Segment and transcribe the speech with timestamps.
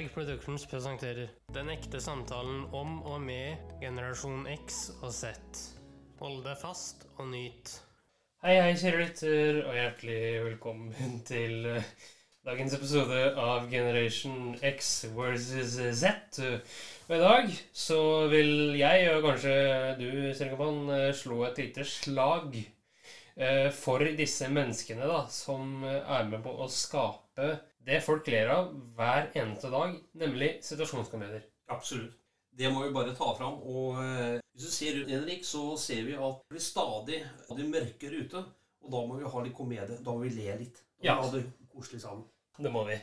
[0.00, 5.34] Berg Productions presenterer Den ekte samtalen om og med generasjon X og Z.
[6.22, 7.74] Hold deg fast og nyt.
[8.40, 11.90] Hei, hei, kjære lytter, og hjertelig velkommen til eh,
[12.48, 16.40] dagens episode av Generation X versus Z.
[17.10, 18.00] Og i dag så
[18.32, 19.56] vil jeg, og kanskje
[20.00, 26.40] du, Sergaban, eh, slå et lite slag eh, for disse menneskene da, som er med
[26.48, 31.44] på å skape det folk ler av hver eneste dag, nemlig situasjonskomedier.
[31.72, 32.16] Absolutt.
[32.58, 33.60] Det må vi bare ta fram.
[33.62, 37.20] Og eh, hvis du ser rundt, Henrik, så ser vi at det blir stadig,
[37.56, 38.42] det mørkere ute.
[38.84, 39.98] Og da må vi ha litt komedie.
[40.04, 40.80] Da må vi le litt.
[41.00, 41.14] Da Ja.
[41.22, 42.24] ha det koselig sammen.
[42.60, 42.96] Det må vi.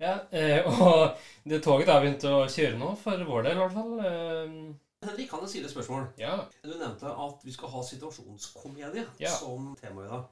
[0.00, 1.14] Ja, eh, og
[1.46, 3.92] det toget har begynt å kjøre nå, for vår del i hvert fall.
[4.00, 4.56] Eh,
[5.04, 6.06] Henrik, kan jeg stille et spørsmål?
[6.18, 6.38] ja.
[6.64, 9.30] Du nevnte at vi skal ha situasjonskomedie Ja.
[9.36, 10.24] som tema i dag.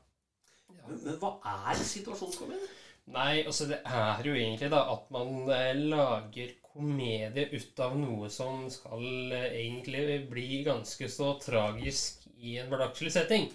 [0.72, 0.86] Ja.
[0.88, 2.66] Men, men hva er situasjonskomedie?
[3.10, 8.30] Nei, altså det er jo egentlig da at man eh, lager komedie ut av noe
[8.30, 13.48] som skal eh, egentlig bli ganske så tragisk i en hverdagslig setting.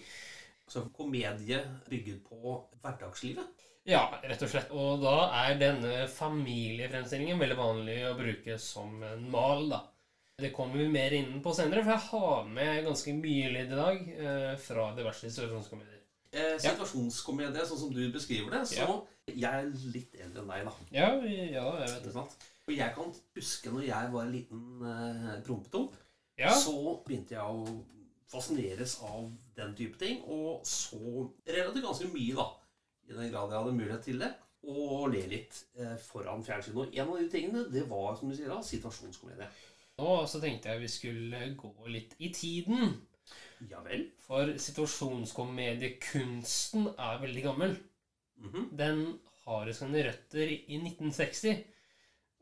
[0.67, 3.63] Så komedie bygget på hverdagslivet?
[3.87, 4.71] Ja, rett og slett.
[4.75, 9.85] Og da er denne familiefremstillingen veldig vanlig å bruke som en mal, da.
[10.37, 13.79] Det kommer vi mer inn på senere, for jeg har med ganske mye lyd i
[13.79, 15.96] dag eh, fra diverse situasjonskomedier.
[16.31, 18.63] Eh, situasjonskomedie, sånn som du beskriver det.
[18.73, 18.85] Så
[19.27, 20.73] jeg er litt eldre enn deg, da.
[20.91, 22.25] Ja, ja, jeg vet det.
[22.67, 25.95] Og jeg kan huske når jeg var en liten eh, prompetump,
[26.37, 27.77] Ja, så begynte jeg å
[28.27, 30.99] fascineres av den type ting, og så
[31.47, 32.49] relativt ganske mye, da,
[33.07, 34.33] i den grad jeg hadde mulighet til det,
[34.67, 36.77] og le litt eh, foran fjernsynet.
[36.77, 39.47] Og en av de tingene, det var, som du sier, da, situasjonskomedie.
[39.97, 42.97] nå så tenkte jeg vi skulle gå litt i tiden.
[43.71, 44.09] Ja vel.
[44.27, 47.77] For situasjonskomediekunsten er veldig gammel.
[48.43, 48.69] Mhm.
[48.77, 51.63] Den har sine røtter i 1960.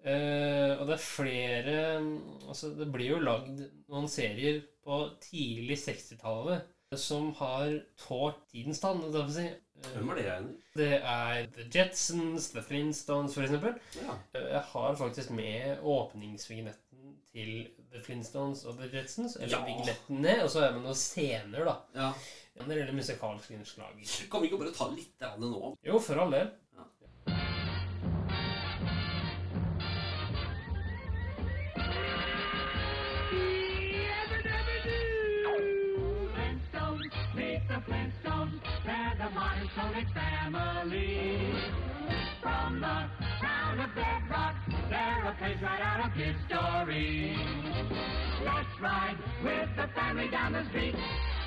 [0.05, 1.97] Uh, og det er flere
[2.45, 3.57] Altså, det blir jo lagd
[3.89, 6.61] noen serier på tidlig 60-tallet
[6.95, 9.01] som har tålt tidens tann.
[9.33, 9.47] si.
[9.49, 9.55] Uh,
[9.95, 10.57] Hvem er det, igjen?
[10.77, 13.73] Det er The Jetsons, The Flintstones, eksempel.
[14.03, 14.13] Ja.
[14.35, 16.84] Uh, Jeg har faktisk med åpningsvignetten
[17.35, 17.51] til
[17.91, 19.35] The Flintstones og The Jetsons.
[19.41, 19.63] Eller Ja.
[19.67, 21.77] vignettene, og så er det noen scener, da.
[21.95, 22.11] ja.
[22.55, 23.97] Når det gjelder musikalske innslag.
[24.31, 25.73] Kan vi ikke bare ta litt av det nå?
[25.83, 26.53] Jo, for all del.
[39.75, 41.53] Sonic family.
[42.41, 43.09] From the
[43.41, 44.55] town of Bedrock,
[44.89, 47.35] they're a page right out of his story.
[48.43, 50.95] Let's ride with the family down the street,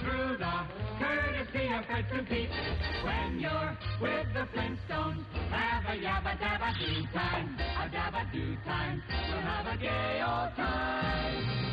[0.00, 0.56] through the
[0.98, 2.50] courtesy of Fred Pete.
[3.04, 9.02] When you're with the Flintstones, have a yabba dabba do time, a dabba do time.
[9.08, 11.68] We'll have a gay old time.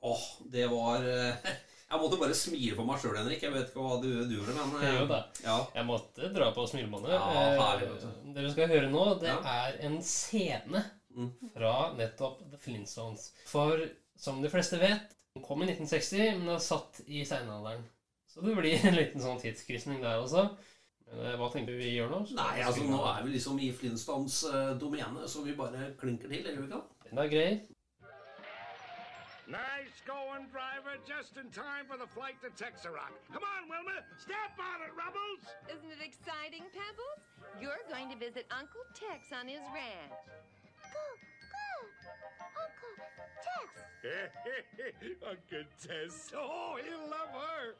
[0.00, 0.18] Åh,
[0.52, 1.34] det var eh,
[1.94, 3.42] Jeg måtte bare smile for meg sjøl, Henrik.
[3.46, 5.20] Jeg vet ikke hva du, du gjorde, men eh, Jo da.
[5.44, 5.56] Ja.
[5.78, 7.14] Jeg måtte dra på smilebåndet.
[7.14, 7.22] Ja,
[7.60, 9.38] herlig, Eh, det vi skal høre nå, det Ja.
[9.68, 10.84] er en scene
[11.14, 11.28] Mm.
[11.54, 13.28] fra nettopp The Flintstones.
[13.46, 13.78] For
[14.18, 17.84] som de fleste vet, den kom i 1960, men er satt i steinalderen.
[18.26, 20.48] Så det blir en liten sånn tidskrysning der også.
[21.12, 22.18] Eh, hva tenker vi gjør nå?
[22.34, 26.42] Nei, altså nå er vi liksom i Flintstones eh, domene, så vi bare klinker til,
[26.42, 27.10] gjør vi ikke det?
[27.12, 27.48] Den er grei.
[29.54, 30.98] Nice going, driver.
[31.06, 33.14] Just in time for the flight to Texarock.
[33.30, 34.02] Come on, Wilma.
[34.18, 35.46] Step on it, Rubbles.
[35.70, 37.22] Isn't it exciting, Pebbles?
[37.62, 40.10] You're going to visit Uncle Tex on his ranch.
[40.10, 41.06] Go, go,
[42.64, 42.94] Uncle
[43.44, 43.68] Tex.
[45.28, 46.32] Uncle Tess.
[46.36, 47.74] Oh, he'll love her.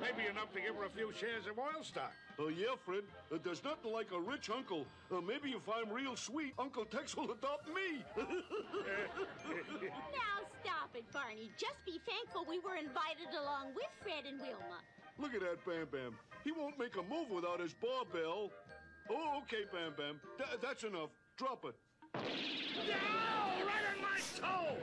[0.00, 2.12] Maybe enough to give her a few shares of oil stock.
[2.38, 3.04] Uh, yeah, Fred.
[3.32, 4.84] Uh, there's nothing like a rich uncle.
[5.10, 8.04] Uh, maybe if I'm real sweet, Uncle Tex will adopt me.
[10.12, 11.50] Now stop it, Barney.
[11.56, 14.80] Just be thankful we were invited along with Fred and Wilma.
[15.18, 16.14] Look at that Bam Bam.
[16.44, 18.50] He won't make a move without his barbell.
[19.10, 20.20] Oh, okay, Bam Bam.
[20.36, 21.10] Th- that's enough.
[21.38, 21.74] Drop it.
[22.78, 24.76] Ow, right on my toe.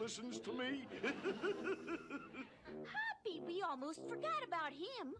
[0.00, 0.86] Listens to me.
[2.96, 5.14] Happy, we almost forgot about him.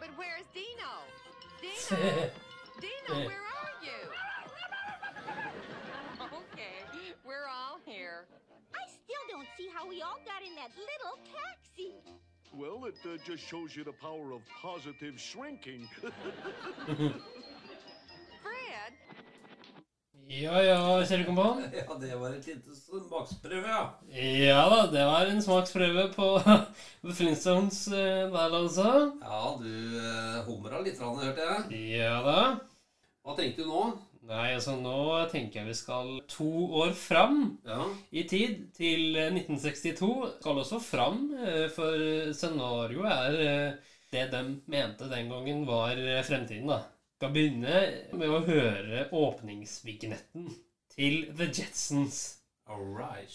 [0.00, 1.02] But where's Dino?
[1.90, 2.30] Dino?
[2.80, 3.90] Dino, where are you?
[6.52, 8.26] Okay, we're all here.
[8.74, 11.94] I still don't see how we all got in that little taxi.
[12.54, 15.88] well, it uh, just shows you the power of positive shrinking.
[20.28, 20.78] Ja ja,
[21.08, 21.62] kjære kompan.
[21.78, 23.84] Ja, det var et lite smaksprøve, ja.
[24.12, 26.28] Ja da, det var en smaksprøve på
[27.18, 28.90] Flintstones eh, der, altså.
[29.22, 31.80] Ja, du uh, humra litt, hørte jeg.
[32.00, 32.42] Ja da.
[33.24, 33.86] Hva tenkte du nå?
[34.28, 34.94] Nei, altså nå
[35.32, 36.48] tenker jeg vi skal to
[36.82, 37.86] år fram Ja.
[38.12, 40.10] i tid, til eh, 1962.
[40.42, 41.96] Skal også fram, eh, for
[42.36, 46.82] scenarioet er eh, det de mente den gangen var eh, fremtiden, da.
[47.18, 47.78] Skal begynne
[48.14, 50.52] med å høre åpningsvignetten
[50.92, 52.18] til The Jetsons.
[52.70, 53.34] All right.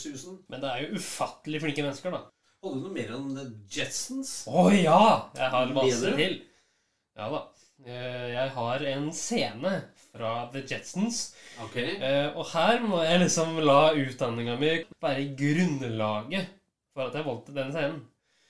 [0.00, 0.38] susen.
[0.48, 2.22] Men det er jo ufattelig flinke mennesker, da.
[2.62, 3.44] Hadde du noe mer enn The
[3.76, 4.32] Jetsons?
[4.50, 5.00] Å ja!
[5.38, 6.36] Jeg har masse til.
[7.18, 7.44] Ja da.
[7.86, 9.72] Eh, Jeg har en scene
[10.10, 11.20] fra The Jetsons.
[11.62, 11.76] Ok.
[11.78, 14.72] Eh, Og her må jeg liksom la utdanninga mi
[15.02, 16.48] være grunnlaget
[16.94, 18.00] for at jeg valgte denne scenen.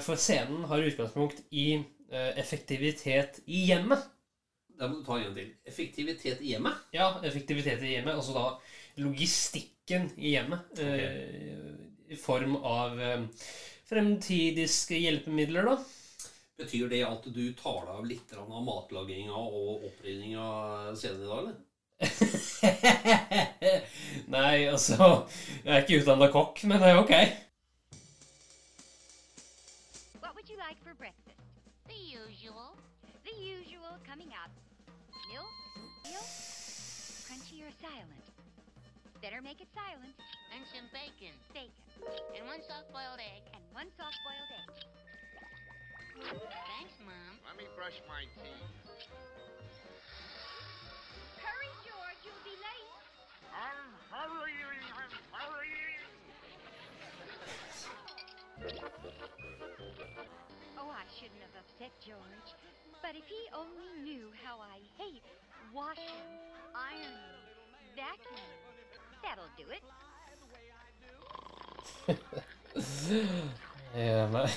[0.01, 1.67] For scenen har utgangspunkt i
[2.11, 4.07] eh, effektivitet i hjemmet.
[4.79, 5.51] Da må du ta en til.
[5.67, 6.77] Effektivitet i hjemmet.
[6.95, 8.15] Ja, effektivitet i hjemmet.
[8.15, 8.45] Altså da
[9.89, 10.61] logistikken i hjemmet.
[10.73, 11.27] Okay.
[12.09, 13.25] I form av eh,
[13.89, 15.79] fremtidiske hjelpemidler, da.
[16.59, 21.39] Betyr det at du tar deg av litt av matlaginga og opprydninga senere i dag,
[21.39, 21.55] eller?
[24.35, 25.27] Nei, altså
[25.65, 27.15] Jeg er ikke utdanna kokk, men det er ok.
[30.23, 31.41] What would you like for breakfast?
[31.87, 32.77] The usual.
[33.27, 34.51] The usual coming up.
[35.31, 35.55] Milk?
[36.07, 36.29] Milk?
[37.29, 38.28] Crunchy or silent?
[39.19, 40.15] Better make it silent.
[40.55, 41.35] And some bacon.
[41.51, 41.75] Bacon.
[42.39, 43.43] And one soft-boiled egg.
[43.51, 44.71] And one soft-boiled egg.
[46.23, 47.35] Thanks, Mom.
[47.43, 48.71] Let me brush my teeth.
[51.43, 52.21] Hurry, George.
[52.23, 52.95] You'll be late.
[53.51, 56.07] I'm hurrying, I'm hurrying.
[60.79, 62.55] Oh, I shouldn't have upset George.
[63.03, 65.23] But if he only knew how I hate
[65.75, 66.23] washing,
[66.75, 67.43] ironing,
[67.99, 68.68] vacuuming,
[69.29, 69.85] that'll do it.
[73.95, 74.49] Ja, ja.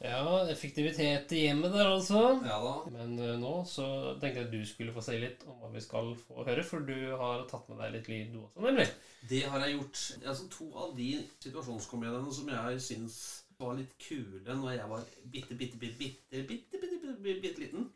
[0.00, 2.20] ja, effektivitet i hjemmet der, altså.
[2.46, 2.74] ja da.
[2.94, 3.86] Men uh, nå så
[4.22, 6.86] tenkte jeg at du skulle få si litt om hva vi skal få høre, for
[6.86, 8.88] du har tatt med deg litt lyd, du også, nemlig.
[9.30, 9.98] Det har jeg gjort.
[10.22, 11.10] Altså, to av de
[11.42, 13.16] situasjonskomediene som jeg syns
[13.60, 17.64] var litt kule når jeg var bitte, bitte, bitte, bitte, bitte, bitte, bitte, bitte, bitte
[17.64, 17.88] liten.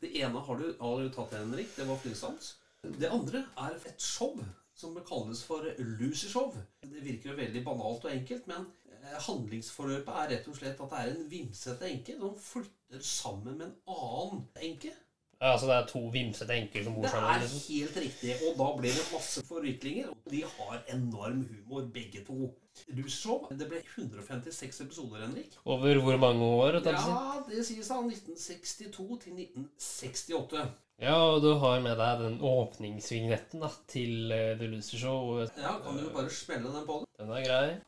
[0.00, 1.70] Det ene har du allerede tatt, Henrik.
[1.76, 2.54] Det var Flintstones.
[2.82, 4.38] Det andre er et show
[4.74, 6.54] som kalles for Lucy-show.
[6.82, 10.94] Det virker jo veldig banalt og enkelt, men eh, handlingsforløpet er rett og slett at
[10.94, 14.94] det er en vimsete enke som flytter sammen med en annen enke.
[15.42, 17.62] Ja, altså det er to vimsete enker som bor Det er Liksom.
[17.74, 20.12] helt riktig, og da blir det masse forviklinger.
[20.12, 22.52] Og de har enorm humor, begge to.
[22.94, 25.56] Du så, Det ble 156 episoder, Henrik.
[25.66, 26.78] Over hvor mange år?
[26.84, 26.94] Det?
[26.94, 30.68] Ja, det sies da 1962 til 1968.
[31.02, 35.40] Ja, og du har med deg den åpningsvignetten da, til eh, The Loser Show.
[35.42, 37.08] Ja, Kan du bare smelle den på det?
[37.18, 37.80] Den er grei.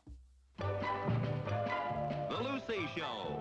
[2.29, 3.34] The Lucy Show.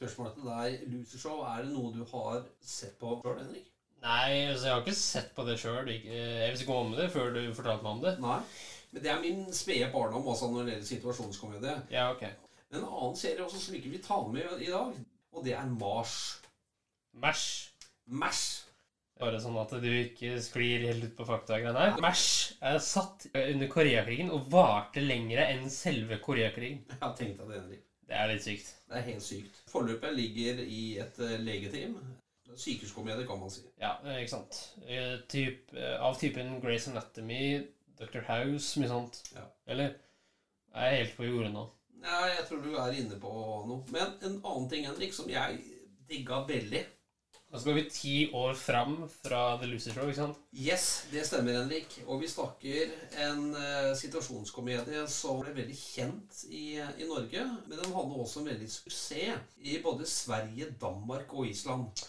[0.00, 0.86] Spørsmål til deg.
[0.94, 3.66] Loser-show, er det noe du har sett på sjøl, Henrik?
[4.00, 5.90] Nei, altså jeg har ikke sett på det sjøl.
[5.92, 8.14] Jeg visste ikke om det før du fortalte meg om det.
[8.24, 8.38] Nei.
[8.90, 11.74] Men det er min spede barndom også når det gjelder situasjonskomedie.
[11.92, 12.24] Ja, ok.
[12.72, 14.96] En annen serie også som ikke vi tar med i dag,
[15.34, 16.16] og det er Mars.
[17.20, 17.70] Mash.
[18.06, 18.64] Mash.
[19.20, 22.00] Bare sånn at du ikke sklir helt ut på faktagreiene her.
[22.00, 26.86] Mash er satt under Koreakrigen og varte lengre enn selve Koreakrigen.
[26.88, 27.86] Jeg har tenkt deg det, Henrik.
[28.10, 28.70] Det er litt sykt.
[28.90, 29.58] Det er helt sykt.
[29.70, 31.94] Forløpet ligger i et eh, legeteam.
[32.58, 33.62] Sykehuskomedie, kan man si.
[33.78, 34.56] Ja, eh, ikke sant.
[34.82, 35.70] Eh, Typ,
[36.02, 37.60] av typen Grace Anatomy,
[38.00, 38.24] Dr.
[38.26, 39.20] House, mye sånt.
[39.36, 39.44] Ja.
[39.70, 39.94] Eller?
[40.74, 41.62] Jeg er helt på jordet nå.
[42.02, 43.30] Ja, jeg tror du er inne på
[43.68, 43.84] noe.
[43.94, 45.60] Men en annen ting, Henrik, som jeg
[46.10, 46.82] digga veldig
[47.50, 50.36] Da skal vi ti år fram fra The Lucy Show, ikke sant?
[50.54, 51.96] Yes, det stemmer, Henrik.
[52.06, 52.92] Og vi snakker
[53.24, 57.42] en uh, situasjonskomedie som ble veldig kjent i, i Norge.
[57.66, 62.04] Men den hadde også en veldig suksess i både Sverige, Danmark og Island.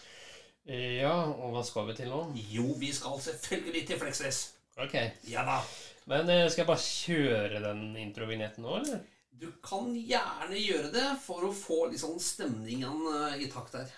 [0.70, 2.20] Ja, og hva skal vi til nå?
[2.52, 4.44] Jo, vi skal selvfølgelig til Fleksnes.
[4.78, 4.94] Ok.
[5.26, 5.58] Ja da.
[6.06, 9.02] Men uh, skal jeg bare kjøre den introvignetten nå, eller?
[9.42, 13.90] Du kan gjerne gjøre det for å få litt sånn stemningen uh, i takt her.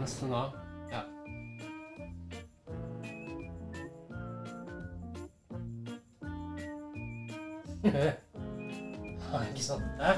[0.00, 0.52] Nesten da.
[0.90, 1.02] Ja.
[9.32, 9.82] ja, ikke sant?
[9.96, 10.12] Hæ?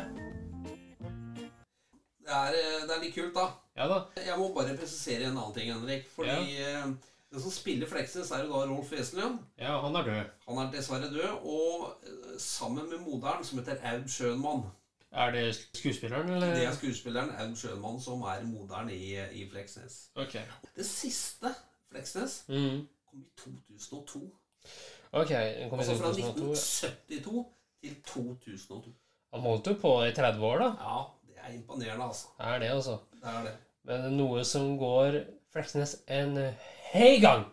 [2.20, 3.46] Det er, eh, det er litt kult, da.
[3.76, 4.00] Ja da.
[4.26, 6.10] Jeg må bare presisere en annen ting, Henrik.
[6.16, 6.82] Fordi ja.
[7.30, 9.38] den som spiller Fleksnes, er jo da Rolf Wesenlund.
[9.58, 10.34] Ja, han er død.
[10.48, 11.30] Han er dessverre død.
[11.46, 14.66] Og eh, sammen med moderen, som heter Aud Schønmann
[15.12, 16.54] Er det skuespilleren, eller?
[16.54, 20.10] Det er skuespilleren Aud Schønmann som er moderen i, i Fleksnes.
[20.14, 20.36] Ok.
[20.76, 21.50] Det siste
[21.90, 22.88] Fleksnes mm.
[23.10, 24.20] kom i 2002.
[25.12, 25.90] Ok, den kom i 2002.
[25.90, 27.46] Altså fra 2002.
[27.90, 28.92] 1972 til 2002.
[29.32, 30.64] Han holdt jo på i 30 år, da.
[30.64, 32.26] Ja, det er imponerende, altså.
[32.38, 32.98] Det er det, altså.
[33.12, 33.56] Det er det.
[33.82, 35.20] Men noe som går
[35.52, 36.36] Fleksnes en
[36.92, 37.48] hei gang,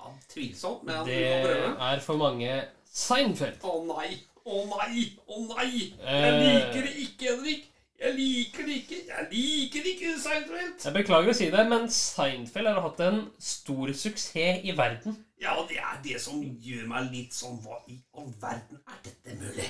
[0.00, 2.50] Ja, tvilsomt, men det er for mange
[2.90, 3.62] Seinfeld.
[3.62, 4.16] Å nei!
[4.44, 5.04] Å nei!
[5.28, 5.90] Å nei!
[6.00, 6.22] Eh.
[6.24, 7.66] Jeg liker det ikke, Henrik!
[8.00, 8.98] Jeg liker det ikke!
[9.10, 10.76] Jeg liker det ikke Seinfeld!
[10.86, 15.18] Jeg beklager å si det, men Seinfeld har hatt en stor suksess i verden.
[15.40, 18.98] Ja, og det er det som gjør meg litt sånn Hva i all verden er
[19.04, 19.68] dette mulig?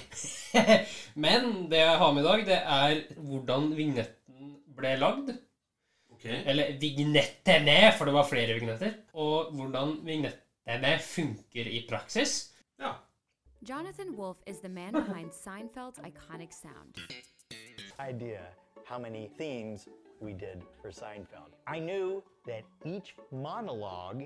[1.27, 5.31] Men det jeg har med i dag, det er hvordan vignetten ble lagd.
[6.17, 6.43] Okay.
[6.50, 8.97] Eller vignettene, for det var flere vignetter.
[9.15, 12.35] Og hvordan vignettene funker i praksis.
[12.83, 12.97] Ja.
[13.62, 16.97] Jonathan Wolf is the man behind Seinfeld's iconic sound.
[17.99, 18.40] idea
[18.87, 19.87] how many themes
[20.19, 21.52] we did for Seinfeld.
[21.67, 24.25] I knew that each monologue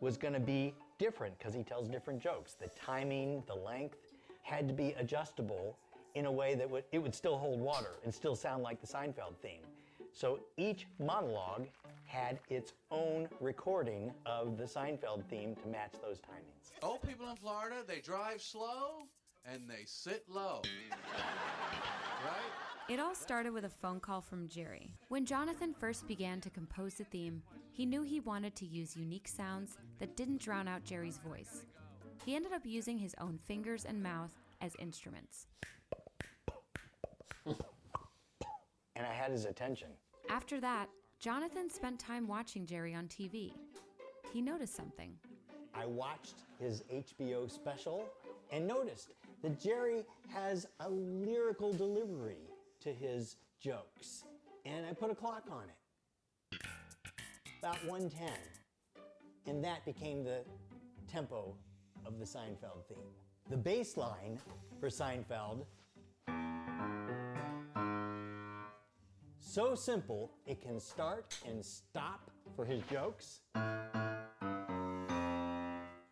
[0.00, 2.54] was going to be different because he tells different jokes.
[2.54, 3.98] The timing, the length
[4.42, 5.76] had to be adjustable
[6.14, 8.86] in a way that would it would still hold water and still sound like the
[8.86, 9.60] Seinfeld theme.
[10.14, 11.66] So each monologue
[12.06, 16.70] had its own recording of the Seinfeld theme to match those timings.
[16.84, 19.08] Old people in Florida, they drive slow
[19.44, 20.62] and they sit low.
[22.24, 22.88] right?
[22.88, 24.94] It all started with a phone call from Jerry.
[25.08, 27.42] When Jonathan first began to compose the theme,
[27.72, 31.62] he knew he wanted to use unique sounds that didn't drown out Jerry's voice.
[32.24, 35.48] He ended up using his own fingers and mouth as instruments.
[38.96, 39.88] And I had his attention.
[40.34, 40.88] After that,
[41.20, 43.52] Jonathan spent time watching Jerry on TV.
[44.32, 45.12] He noticed something.
[45.72, 48.08] I watched his HBO special
[48.50, 49.12] and noticed
[49.42, 52.50] that Jerry has a lyrical delivery
[52.80, 54.24] to his jokes.
[54.66, 56.60] And I put a clock on it.
[57.60, 58.28] About 110.
[59.46, 60.40] And that became the
[61.06, 61.54] tempo
[62.04, 62.98] of the Seinfeld theme.
[63.50, 64.40] The bass line
[64.80, 65.64] for Seinfeld
[69.54, 73.42] so simple it can start and stop for his jokes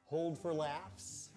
[0.05, 1.31] hold for laughs.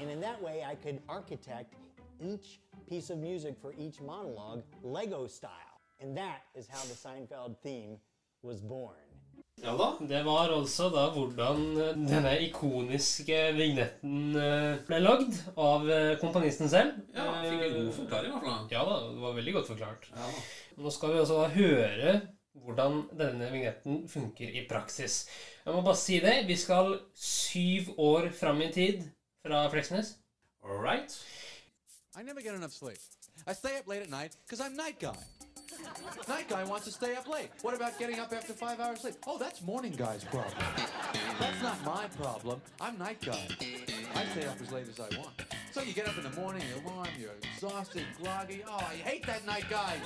[0.00, 1.74] And in that way, I could architect
[2.18, 2.58] each
[2.88, 5.52] piece of music for each monologue Lego style.
[6.00, 7.98] And that is how the Seinfeld theme
[8.42, 9.09] was born.
[9.60, 9.88] Ja da.
[10.08, 16.70] Det var altså da hvordan eh, denne ikoniske vignetten eh, ble lagd av eh, komponisten
[16.72, 16.96] selv.
[17.12, 18.66] Ja, fikk en god forklaring, i hvert fall.
[18.72, 20.08] Ja da, det var veldig godt forklart.
[20.16, 20.30] Ja.
[20.80, 22.14] Nå skal vi altså da høre
[22.60, 25.22] hvordan denne vignetten funker i praksis.
[25.64, 26.34] Jeg må bare si det.
[26.48, 29.04] Vi skal syv år fram i tid
[29.44, 30.16] fra Fleksnes.
[30.64, 31.14] All right.
[32.16, 32.98] I never get enough sleep.
[33.46, 35.16] I stay up late at night because I'm night guy.
[36.28, 37.50] Night guy wants to stay up late.
[37.62, 39.14] What about getting up after five hours sleep?
[39.26, 40.54] Oh, that's morning guy's problem.
[41.38, 42.60] That's not my problem.
[42.80, 43.48] I'm night guy.
[44.14, 45.42] I stay up as late as I want.
[45.72, 48.62] So you get up in the morning, you're warm, you're exhausted, groggy.
[48.66, 49.96] Oh, I hate that night guy.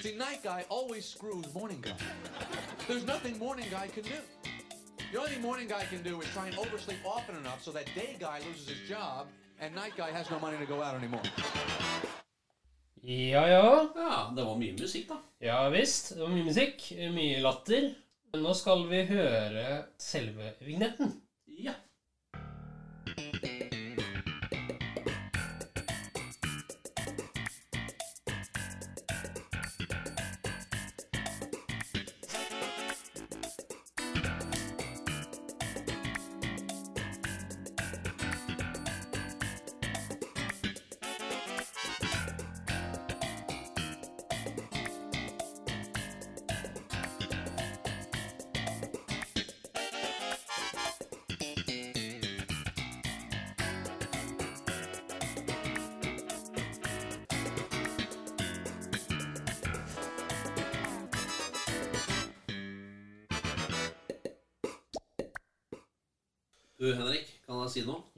[0.00, 1.96] See, night guy always screws morning guy.
[2.86, 4.20] There's nothing morning guy can do.
[5.12, 7.86] The only thing morning guy can do is try and oversleep often enough so that
[7.94, 9.28] day guy loses his job
[9.60, 11.22] and night guy has no money to go out anymore.
[13.02, 13.88] Ja, ja.
[13.94, 15.20] Ja, det var mye musikk, da.
[15.44, 16.14] Ja visst.
[16.16, 17.90] Det var mye musikk, mye latter.
[18.36, 19.66] Nå skal vi høre
[20.02, 21.14] selve vignetten.
[21.62, 21.74] Ja.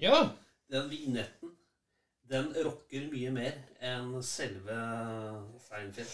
[0.01, 0.21] Ja.
[0.71, 1.51] Den vignetten,
[2.31, 4.77] den rocker mye mer enn selve
[5.67, 6.13] Seinfeld.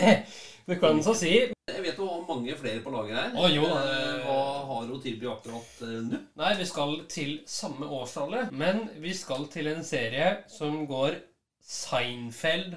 [0.66, 1.30] Det kan så si.
[1.70, 3.36] Jeg vet du har mange flere på laget her.
[3.38, 6.18] Oh, jo, Eh, Hva har hun tilby akkurat eh, nå?
[6.40, 11.20] Nei, vi skal til samme årstallet, men vi skal til en serie som går
[11.62, 12.74] Seinfeld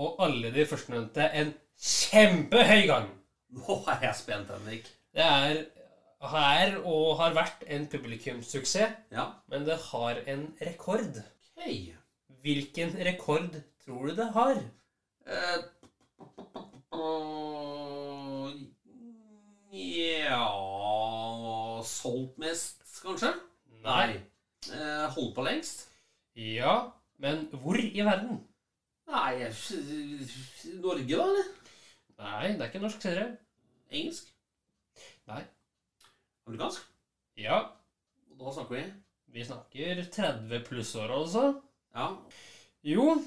[0.00, 3.08] og alle de førstnevnte en kjempehøy gang.
[3.56, 4.88] Nå er jeg spent, Henrik.
[5.16, 5.62] Det er
[6.20, 9.24] her og har vært en publikumssuksess, Ja.
[9.48, 11.22] men det har en rekord.
[11.56, 11.94] Okay.
[12.42, 14.60] Hvilken rekord tror du det har?
[15.26, 15.62] Eh,
[19.72, 20.46] ja
[21.84, 23.32] Solgt mest, kanskje?
[23.84, 24.20] Nei.
[24.72, 25.86] Eh, holdt på lengst?
[26.36, 28.42] Ja, men hvor i verden?
[29.10, 29.48] Nei
[30.80, 31.48] Norge, da, eller?
[32.20, 33.30] Nei, det er ikke norsk serie.
[33.90, 34.28] Engelsk?
[35.26, 35.40] Nei.
[36.46, 36.88] Amerikansk?
[37.36, 37.60] Ja,
[38.30, 38.84] Og Da snakker vi
[39.32, 41.60] vi snakker 30 plussår, altså.
[41.94, 42.06] Ja.
[42.82, 43.22] Jo,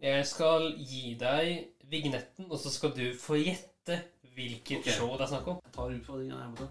[0.00, 3.98] jeg skal gi deg vignetten, og så skal du få gjette
[4.32, 4.94] hvilket okay.
[4.96, 5.58] show det er snakk om.
[5.66, 6.70] Jeg tar utfordringen her borte.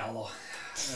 [0.00, 0.24] Ja da.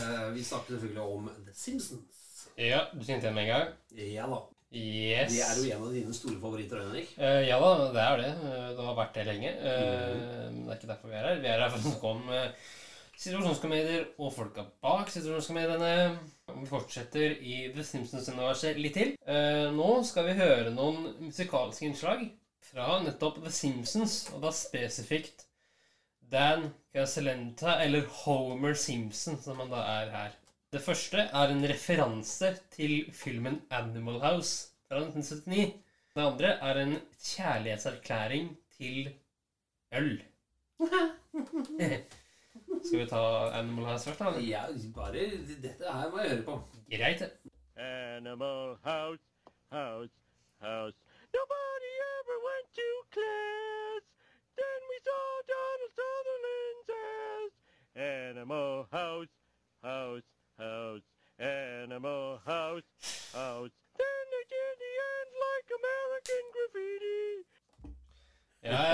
[0.01, 2.23] Eh, vi snakker selvfølgelig om The Simpsons.
[2.57, 3.73] Ja, du kjente igjen med en gang?
[4.01, 4.43] Ja da.
[4.75, 5.31] Yes.
[5.31, 7.11] Det er jo en av dine store favoritter, Henrik.
[7.19, 8.31] Eh, ja da, det er det.
[8.49, 9.53] Eh, Det har vært det lenge.
[9.55, 10.15] Eh,
[10.49, 11.43] Men det er ikke derfor vi er her.
[11.45, 12.49] Vi er her for å snakke om eh,
[13.25, 15.93] situasjonskomedier og folka bak situasjonskomediene.
[16.59, 19.15] Vi fortsetter i The Simpsons-universet litt til.
[19.31, 22.25] Eh, Nå skal vi høre noen musikalske innslag
[22.65, 25.47] fra nettopp The Simpsons, og da spesifikt
[26.35, 30.33] Dan Casalenta, eller Homer Simpson, som han da er her.
[30.75, 35.77] Det første er en referanse til filmen Animal House fra 1979.
[36.15, 36.97] Det andre er en
[37.29, 39.13] kjærlighetserklæring til
[39.95, 40.17] øl.
[42.85, 43.23] Skal vi ta
[43.61, 44.35] Animal House først, da?
[44.43, 44.67] Ja,
[44.97, 45.13] bare
[45.63, 46.61] Dette her må jeg høre på.
[46.91, 47.23] Greit.
[47.23, 47.31] det.
[47.77, 49.23] Animal house,
[49.71, 50.15] house,
[50.61, 50.99] house.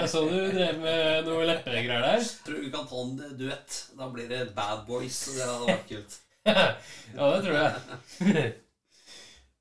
[0.01, 2.27] Jeg så du drev med noe leppegreier der.
[2.47, 3.79] Tror du vi kan ta en duett?
[3.99, 5.21] Da blir det Bad Boys.
[5.37, 6.19] Det hadde vært kult.
[6.51, 8.53] ja, det tror jeg.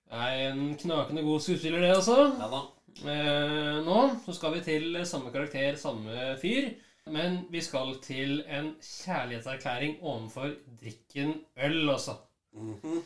[0.10, 2.18] Nei, en knakende god skuespiller, det også.
[2.40, 2.62] Ja da.
[3.00, 6.72] Eh, nå så skal vi til samme karakter, samme fyr.
[7.10, 12.20] Men vi skal til en kjærlighetserklæring overfor drikken øl, altså.
[12.54, 13.00] Mhm.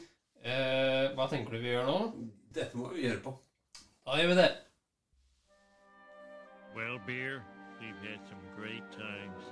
[0.44, 1.98] eh, hva tenker du vi gjør nå?
[2.54, 3.36] Dette må vi gjøre på.
[4.04, 4.50] Da gjør vi det.
[7.06, 7.44] Beer,
[7.82, 9.44] we've had some great times.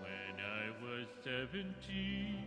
[0.00, 2.44] When I was 17,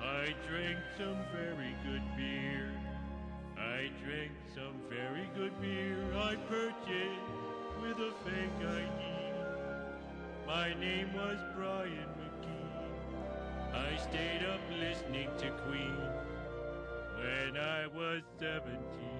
[0.00, 2.70] I drank some very good beer.
[3.58, 7.26] I drank some very good beer I purchased
[7.82, 9.28] with a thing I need.
[10.46, 13.74] My name was Brian McGee.
[13.74, 15.98] I stayed up listening to Queen
[17.16, 19.17] when I was 17.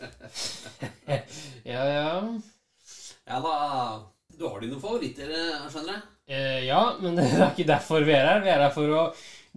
[1.72, 2.38] ja, ja.
[3.26, 3.54] Ja da.
[4.38, 6.02] Du har dine favoritter, eh, skjønner jeg.
[6.30, 8.40] Eh, ja, men det er ikke derfor vi er her.
[8.44, 9.02] Vi er her for å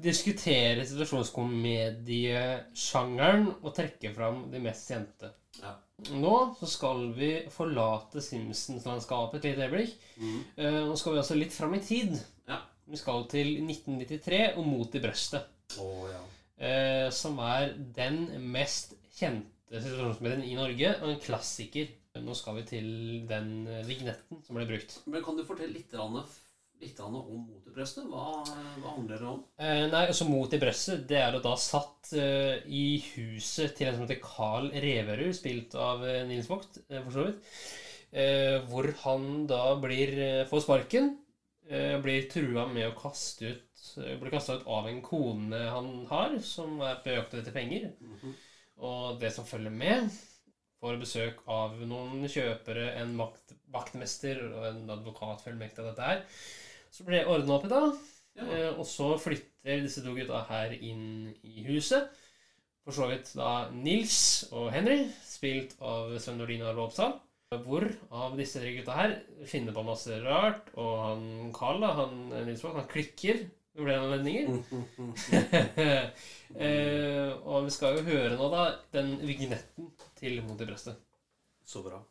[0.04, 5.28] diskutere situasjonskomediesjangeren og trekke fram de mest kjente.
[5.62, 5.74] Ja.
[6.18, 9.94] Nå så skal vi forlate Simpsons-landskapet et lite øyeblikk.
[10.18, 10.40] Mm.
[10.58, 12.12] Eh, nå skal vi altså litt fram i tid.
[12.50, 12.58] Ja.
[12.90, 15.46] Vi skal til 1993 og Mot i brøstet.
[15.80, 16.24] Oh, ja.
[16.60, 18.18] eh, som er den
[18.52, 21.92] mest kjente situasjonskomedien i Norge, og en klassiker.
[22.22, 22.88] Nå skal vi til
[23.30, 25.00] den eh, vignetten som ble brukt.
[25.10, 25.96] Men kan du fortelle litt,
[26.84, 27.16] litt om
[27.48, 28.06] motebrøstet?
[28.10, 28.26] Hva,
[28.84, 29.40] hva handler det om?
[29.58, 32.84] Eh, nei, altså Mot i brøstet, det er jo da satt eh, i
[33.16, 37.26] huset til en som heter Carl Reverud, spilt av eh, Nils Vogt, eh, for så
[37.30, 37.42] vidt.
[38.14, 40.14] eh, hvor han da blir
[40.50, 41.14] får sparken.
[41.66, 43.60] Eh, blir trua med å kaste ut
[43.96, 47.90] Blir kasta ut av en kone han har, som er på jakt etter penger.
[48.84, 50.10] Og det som følger med,
[50.84, 56.26] får besøk av noen kjøpere, en vakt, vaktmester og en advokat følger av dette her.
[56.94, 57.94] Så blir det ordna opp i dag.
[58.44, 62.12] Eh, og så flytter disse to gutta her inn i huset.
[62.84, 64.18] For så vidt da Nils
[64.52, 67.16] og Henry, spilt av Sven Nordin Arve Oppsal.
[67.64, 69.14] Hvor av disse tre gutta her
[69.48, 72.16] finner på masse rart, og han Carl, da, han
[72.48, 74.46] Nils Våg, han klikker ved flere anledninger.
[76.56, 81.00] eh, og vi skal jo høre nå, da, den vignetten til Mot i brøstet.
[81.66, 82.02] Så bra.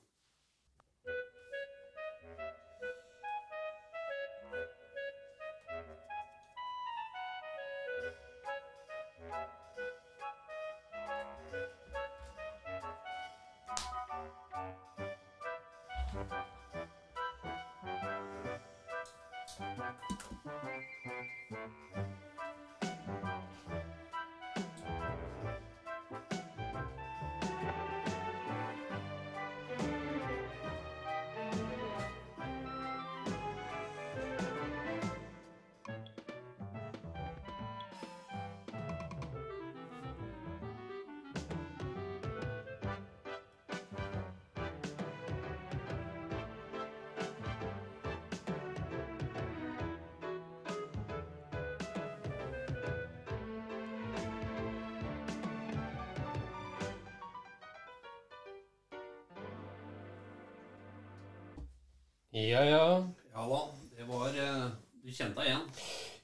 [62.43, 62.87] Ja, ja.
[63.35, 63.61] Ja da.
[63.97, 64.65] Det var eh,
[65.03, 65.67] Du kjente deg igjen?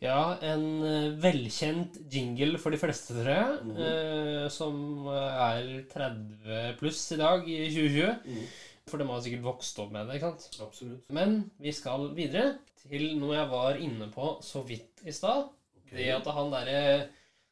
[0.02, 3.74] Ja, en eh, velkjent jingle for de fleste, tror jeg.
[3.82, 8.48] eh, som er 30 pluss i dag, i 2020.
[8.88, 10.16] For de har sikkert vokst opp med det.
[10.20, 10.60] ikke sant?
[10.64, 11.10] Absolutt.
[11.12, 12.54] Men vi skal videre
[12.84, 15.48] til noe jeg var inne på så vidt i stad.
[15.90, 16.80] Det at han derre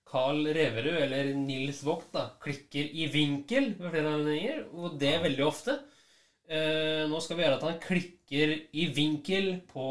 [0.06, 4.62] Carl Reverud, eller Nils Vogt, da, klikker i vinkel ved flere anledninger.
[4.78, 5.80] Og det veldig ofte.
[6.46, 9.88] Eh, nå skal vi gjøre at han klikker i vinkel på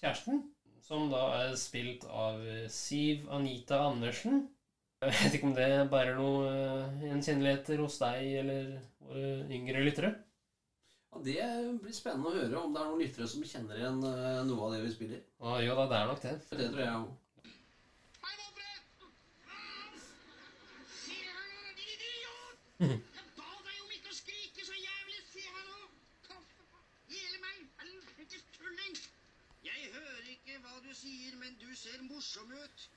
[0.00, 0.42] kjæresten,
[0.82, 4.48] som da er spilt av Siv Anita Andersen.
[5.04, 8.70] Jeg vet ikke om det bærer noe eh, gjenkjenneligheter hos deg eller
[9.04, 10.14] våre yngre lyttere.
[11.12, 14.40] Ja, det blir spennende å høre om det er noen lyttere som kjenner igjen eh,
[14.48, 15.20] noe av det vi spiller.
[15.44, 16.32] Ja, jo da, det er nok det.
[16.54, 17.12] Det tror jeg òg.
[22.74, 22.88] Jeg
[23.38, 25.20] ba deg om ikke å skrike så jævlig.
[25.30, 26.40] Se her nå.
[27.12, 27.60] Hele meg.
[27.82, 28.96] Helvetes tulling.
[29.68, 32.02] Jeg hører ikke hva du sier, men du ser
[32.34, 32.88] morsom ut.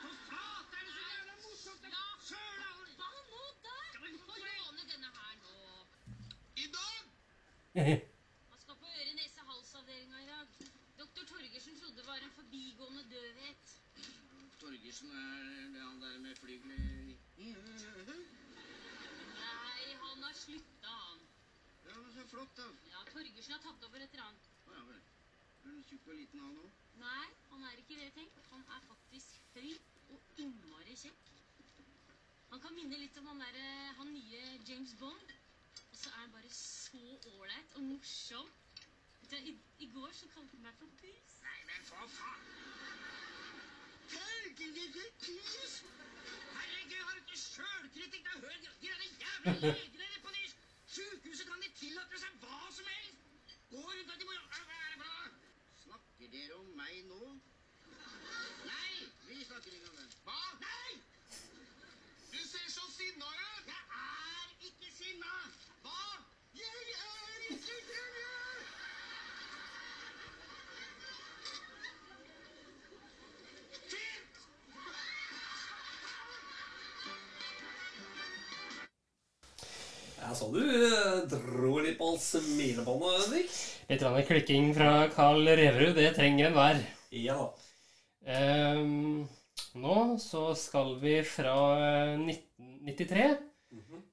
[0.00, 0.08] For
[0.72, 1.82] det så jævla morsomt.
[1.96, 2.70] Ja, søla.
[2.96, 3.76] Hva nå, da?
[4.28, 5.54] Få låne denne her nå.
[6.56, 7.02] I dag?
[8.50, 10.46] Man skal på øre-nese-hals-avdelinga i dag.
[10.98, 13.66] Doktor Torgersen trodde det var en forbigående døvhet.
[14.60, 16.80] Torgersen er det han der med flygler
[19.36, 21.20] Nei, han har slutta, han.
[21.84, 22.70] Ja, men så flott, da.
[22.94, 24.34] Ja, Torgersen har tatt over etter han.
[24.34, 24.50] annet.
[24.72, 25.06] ja vel.
[25.64, 26.85] Er han tjukk og liten, han òg?
[27.02, 28.38] Nei, han er ikke det tenkt.
[28.50, 29.72] Han er faktisk høy
[30.14, 31.32] og innmari kjekk.
[32.52, 33.58] Han kan minne litt om han der,
[33.98, 35.34] han nye James Bond.
[35.90, 38.52] Og så er han bare så ålreit og morsom.
[39.30, 41.38] Du, I, I går så kalte han meg for pus.
[41.42, 42.44] Nei, men for faen!
[44.12, 45.80] Helvete pus!
[46.54, 48.28] Herregud, har du ikke sjølkritikk?
[48.28, 50.46] Da hør jævlig de jævla legene nede på det
[50.94, 53.24] sjukehuset kan de tillate seg hva som helst!
[53.72, 55.50] Gå rundt og de må Hva er det for noe?
[55.82, 56.60] Snakker dere
[57.22, 57.40] om?
[58.66, 58.92] Nei,
[59.28, 60.08] vi snakker ikke om det.
[60.26, 60.40] Hva?
[60.60, 60.92] Nei!
[62.32, 63.70] Du ser så sinna ut!
[63.72, 65.34] Jeg er ikke sinna!
[65.84, 66.00] Hva?
[66.60, 67.96] Jeg er ikke sinna!
[80.26, 83.52] Jeg så du eh, dro litt på smilebåndet, Henrik.
[83.86, 86.80] Litt klikking fra Carl Reverud, det trenger enhver.
[87.24, 87.40] Ja.
[88.26, 89.26] Ehm,
[89.80, 91.54] nå så skal vi fra
[92.18, 93.28] 1993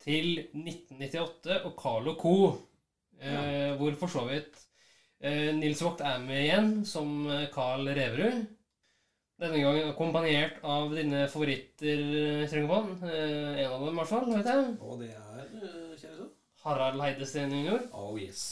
[0.04, 2.36] til 1998 og Carl og Co.
[3.24, 4.58] Eh, Hvor for så vidt
[5.22, 8.44] eh, Nils Vogt er med igjen som eh, Carl Reverud.
[9.44, 12.04] Denne gangen akkompagnert av dine favoritter,
[12.52, 12.92] Trøngevann.
[13.08, 14.30] Eh, en av dem, i hvert fall.
[14.30, 14.76] vet jeg.
[14.84, 16.30] Og det er, eh, kjære
[16.64, 17.82] Harald Heidesteen jr.
[17.92, 18.44] Oh yes.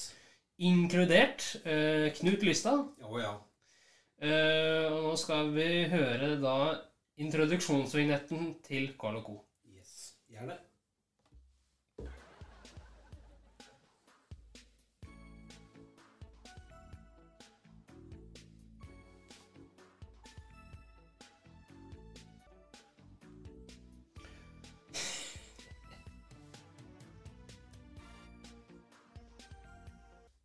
[0.60, 2.82] Inkludert eh, Knut Lystad.
[3.08, 3.36] Oh, ja.
[4.22, 6.58] Uh, og nå skal vi høre da
[7.18, 9.40] introduksjonsvignetten til Carl Co.
[9.66, 10.60] Yes, gjerne.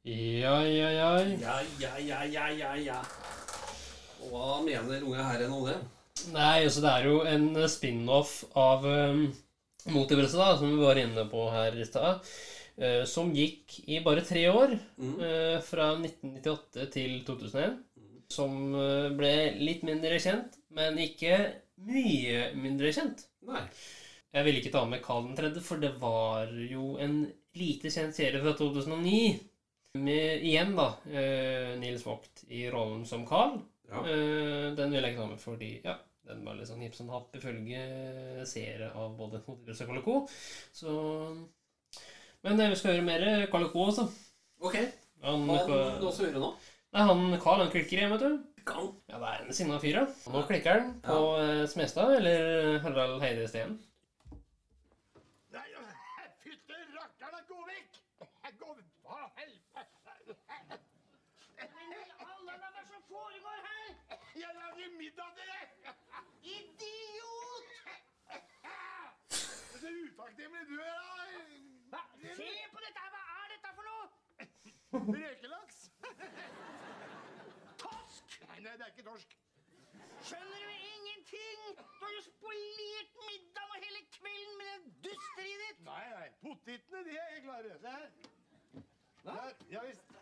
[0.07, 1.13] Ja, ja, ja.
[1.45, 3.26] Ja, ja, ja, ja, ja, ja.
[4.27, 5.77] Hva mener unge herren om det?
[6.33, 9.27] Nei, altså det er jo en spin-off av um,
[9.93, 12.25] Multiverset, da, som vi var inne på her i stad.
[12.77, 14.75] Uh, som gikk i bare tre år.
[14.99, 17.77] eh, fra 1998 til 2001.
[18.33, 21.39] Som uh, ble litt mindre kjent, men ikke
[21.87, 23.29] mye mindre kjent.
[23.47, 23.63] Nei.
[24.35, 27.23] Jeg ville ikke ta med Karl 3., for det var jo en
[27.57, 29.37] lite kjent serie fra 2009.
[29.97, 30.91] Med igjen, da,
[31.81, 33.55] Nils Vogt i rollen som Carl.
[33.87, 34.03] Ja.
[34.03, 35.95] Uh, den vil jeg ikke ta med fordi ja,
[36.27, 37.83] den var litt sånn hipp som happ ifølge
[38.51, 40.17] seere av både Motivers og Calico.
[40.75, 40.95] Så
[42.43, 44.09] Men eh, vi skal høre mer Calico også.
[44.63, 44.77] Ok.
[45.23, 46.51] Han, Hva det du også hører nå?
[46.97, 48.37] Nei, han Carl han klikker igjen, vet du.
[48.67, 48.89] Kan.
[49.11, 50.05] Ja, det er en sinna fyr, ja.
[50.35, 51.67] Nå klikker han på ja.
[51.71, 53.77] Smestad eller Harald Heide Steen.
[55.55, 55.67] Nei,
[56.43, 58.01] fytte rakkeren, gå vekk!
[58.59, 58.75] Gå
[59.07, 60.81] Hva helvete?
[61.61, 63.89] Men i alle dager, hva som foregår her?
[64.43, 65.67] Jeg lager middag til deg!
[66.57, 67.69] Idiot!
[69.77, 70.93] Så utakknemlig du er,
[71.93, 71.99] da!
[72.37, 74.05] Se på dette her, hva er dette for noe?
[75.17, 75.81] Røkelaks?
[77.83, 78.37] torsk!
[78.49, 79.37] Nei, nei, det er ikke torsk.
[80.29, 81.67] Skjønner du ingenting?
[81.77, 85.85] Du har jo spolert middagen og hele kvelden med det dusteriet ditt.
[85.91, 87.79] Nei, nei, potetene, de er klare.
[87.85, 88.09] Se her.
[89.27, 90.17] Der, ja visst.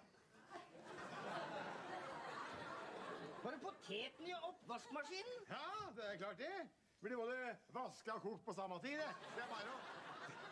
[3.45, 5.47] Var det poteten i oppvaskmaskinen?
[5.55, 6.84] Ja, det er klart det.
[7.05, 9.09] Blir både vaska og kokt på samme tid, det.
[9.37, 9.81] Det er bare å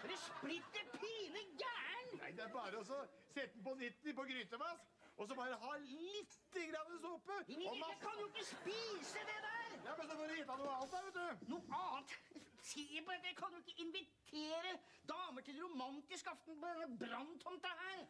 [0.03, 2.11] Er du splitter pine gæren?
[2.19, 5.73] Nei, det er bare å sette den på 90 på grytevask, og så bare ha
[5.87, 7.39] litt grann såpe.
[7.49, 9.79] Jeg kan jo ikke spise det der!
[9.87, 11.55] Ja, men så får du hitte noe annet da, vet du.
[11.55, 12.52] Noe annet?
[12.63, 14.73] Se på dette, jeg kan jo ikke invitere
[15.09, 18.05] damer til romantisk aften på denne branntomta her.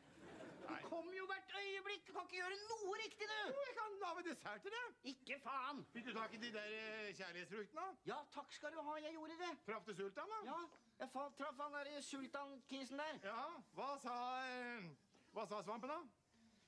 [0.69, 3.39] Du kommer jo hvert øyeblikk, du kan ikke gjøre noe riktig, du.
[3.49, 4.85] Jo, jeg kan lage dessert til det.
[5.13, 5.81] Ikke faen.
[5.95, 7.87] Fikk du tak i de der eh, kjærlighetsfruktene?
[8.11, 9.53] Ja, takk skal du ha, jeg gjorde det.
[9.67, 10.43] Traff du sultan, da?
[10.51, 10.61] Ja,
[11.01, 13.23] jeg traff han der sultankisen der.
[13.25, 13.47] Ja,
[13.79, 14.19] hva sa,
[14.53, 14.93] eh,
[15.33, 15.99] hva sa svampen da?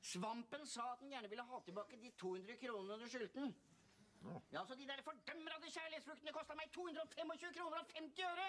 [0.05, 3.55] Svampen sa at den gjerne ville ha tilbake de 200 kronene du skyldte den.
[4.53, 8.49] Ja, så de der fordømrede kjærlighetsfruktene kosta meg 225 kroner og 50 øre.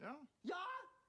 [0.00, 0.14] Ja.
[0.52, 0.62] Ja,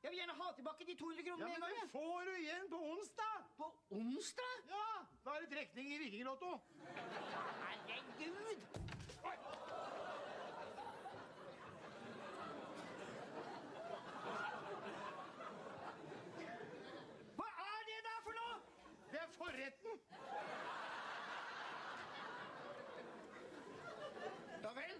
[0.03, 1.81] jeg vil gjerne ha tilbake de 200 Ja, kronene men en gang.
[1.81, 3.37] det får du igjen på onsdag.
[3.57, 3.67] På
[3.99, 4.55] onsdag?
[4.75, 4.87] Ja,
[5.25, 6.51] da er det trekning i Vikinglotto.
[7.63, 8.59] Herregud!
[17.37, 18.57] Hva er det der for noe?
[19.11, 19.93] Det er forretten.
[24.63, 24.99] Ja vel.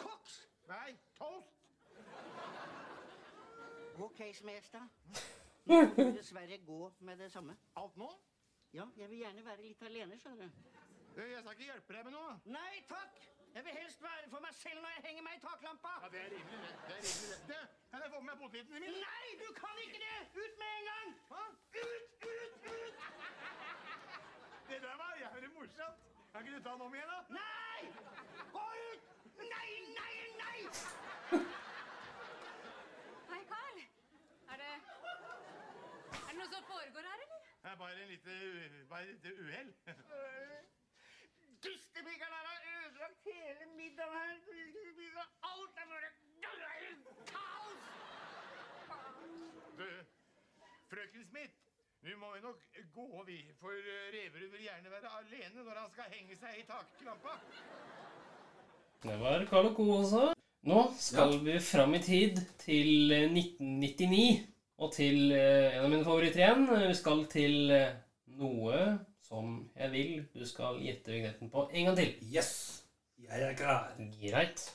[0.00, 0.36] Koks.
[0.70, 1.48] Nei, toast.
[3.98, 4.80] Ok, Smestad.
[5.66, 7.56] Nå må du dessverre gå med det samme.
[7.76, 8.10] Alt nå?
[8.72, 10.68] Ja, jeg vil gjerne være litt alene, skjønner du.
[11.18, 12.36] Jeg skal ikke hjelpe deg med noe.
[12.54, 13.18] Nei takk!
[13.54, 15.94] Jeg vil helst være for meg selv når jeg henger meg i taklampa.
[16.04, 16.74] Ja, det er rimelig det.
[16.86, 17.40] Det er rimelig det.
[17.50, 17.58] Du,
[17.90, 19.02] kan jeg få med meg potetene mine?
[19.10, 20.18] Nei, du kan ikke det!
[20.38, 21.08] Ut med en gang!
[21.32, 21.44] Hva?
[21.82, 23.02] Ut, ut, ut!
[24.70, 26.06] Det der var jævlig morsomt.
[26.30, 27.40] Kan ikke du ta den om igjen, da?
[27.40, 27.80] Nei!
[28.54, 29.19] Gå ut!
[29.40, 30.58] Nei, nei, nei!
[33.30, 33.78] Hei, Carl.
[34.52, 34.72] Er det
[36.12, 37.40] Er det noe som foregår her, eller?
[37.62, 38.30] Det er bare en lite,
[38.88, 39.74] bare et lite uhell.
[41.64, 44.18] Dustebyggeren her har ødelagt hele middagen her.
[45.52, 46.10] Alt er bare
[47.32, 47.82] kaos!
[49.78, 49.86] Du,
[50.90, 51.54] frøken Smith,
[52.02, 52.62] nå må vi nok
[52.94, 53.38] gå, vi.
[53.60, 53.68] For
[54.14, 57.32] Reverud vil gjerne være alene når han skal henge seg i taklampa.
[59.02, 59.84] Det var Carl Co.
[59.90, 60.32] også.
[60.68, 64.46] Nå skal vi fram i tid til eh, 1999.
[64.80, 66.66] Og til eh, en av mine favoritter igjen.
[66.88, 67.94] Vi skal til eh,
[68.40, 68.82] noe
[69.24, 72.12] som jeg vil du skal gjette vignetten på en gang til.
[72.34, 72.52] Yes!
[73.24, 73.88] Jeg er klar.
[74.20, 74.66] Greit.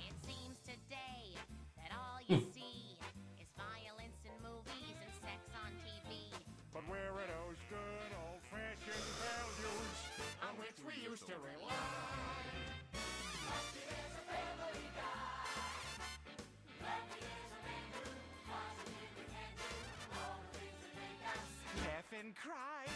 [0.00, 1.36] It seems today
[1.76, 2.96] that all you see
[3.36, 6.32] is violence in movies and sex on TV.
[6.72, 9.98] But where are those good old-fashioned values
[10.46, 11.61] on which we used to rely?
[22.22, 22.86] And cry.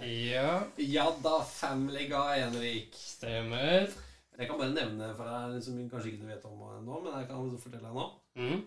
[0.00, 2.94] Ja, Ja da, Family Guy, Henrik.
[2.94, 3.88] stemmer.
[4.38, 7.28] Jeg kan bare nevne for deg som kanskje ikke du vet om nå, men jeg
[7.30, 8.06] kan fortelle deg nå.
[8.38, 8.64] Mm.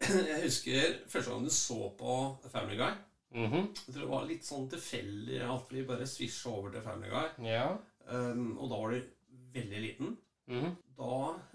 [0.28, 2.14] Jeg husker første gang du så på
[2.50, 2.94] Family Guy.
[3.34, 3.68] Mhm.
[3.86, 7.48] Jeg tror det var litt sånn tilfeldig at vi bare svisja over til Family Guy.
[7.48, 7.68] Ja.
[8.08, 10.16] Um, og da var du veldig liten.
[10.46, 10.74] Mhm.
[10.94, 11.14] Da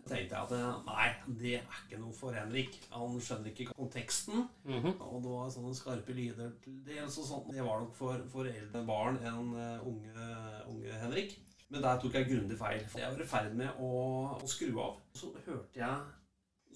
[0.09, 1.07] tenkte jeg at nei,
[1.39, 2.73] det er ikke noe for Henrik.
[2.91, 4.47] Han skjønner ikke konteksten.
[4.65, 4.95] Mhm.
[4.99, 7.51] Og det var sånne skarpe lyder til dels og sånt.
[7.53, 10.29] Det var nok for, for eldre barn enn eh, unge,
[10.73, 11.37] unge Henrik.
[11.69, 12.81] Men der tok jeg grundig feil.
[12.97, 13.91] Jeg var i ferd med å,
[14.41, 14.97] å skru av.
[15.13, 15.99] Så hørte jeg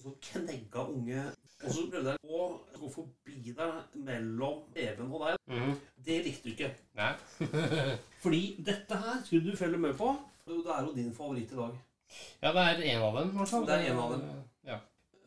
[0.04, 1.22] så knegga unge
[1.64, 2.40] Og så prøvde jeg å
[2.76, 5.40] gå forbi deg mellom TV-en og deg.
[5.50, 5.74] Mhm.
[6.06, 6.70] Det likte du ikke.
[6.94, 7.12] Nei.
[8.22, 10.14] Fordi dette her skulle du følge med på.
[10.44, 11.76] Det er jo din favoritt i dag.
[12.42, 13.66] Ja, det er en av dem, i hvert fall.
[13.66, 14.26] Det er en av dem.
[14.66, 14.78] Ja.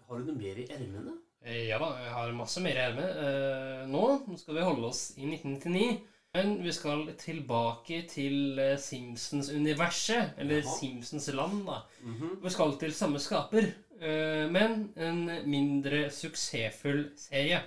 [0.07, 1.15] Har du noe mer i ermene?
[1.43, 3.17] Eh, Ja da, jeg har masse mer i ermet.
[3.23, 5.99] Eh, Nå skal vi holde oss i 1999.
[6.35, 10.75] Men vi skal tilbake til eh, Simpsons-universet, eller Jaha.
[10.79, 11.79] Simpsons land, da.
[12.03, 12.35] Mhm.
[12.43, 13.71] Vi skal til samme skaper,
[14.01, 17.61] eh, men en mindre suksessfull serie.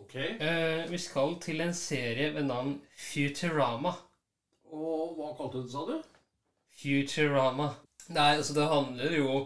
[0.00, 0.14] Ok.
[0.16, 3.92] Eh, Vi skal til en serie ved navn Futurama.
[4.72, 6.02] Og hva kalte du det, sa du?
[6.82, 7.74] Futurama.
[8.12, 9.36] Nei, altså det handler jo